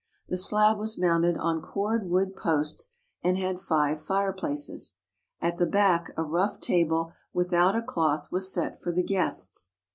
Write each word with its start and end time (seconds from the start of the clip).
The 0.29 0.37
slab 0.37 0.79
was 0.79 0.97
mounted 0.97 1.37
on 1.37 1.61
cord 1.61 2.09
wood 2.09 2.35
posts 2.35 2.97
and 3.23 3.37
had 3.37 3.59
five 3.59 4.01
fireplaces. 4.01 4.95
At 5.39 5.57
the 5.57 5.67
back 5.67 6.09
a 6.17 6.23
rough 6.23 6.59
table 6.59 7.13
without 7.33 7.75
a 7.75 7.83
cloth 7.83 8.31
was 8.31 8.51
set 8.51 8.81
for 8.81 8.91
the 8.91 9.03
guests. 9.03 9.69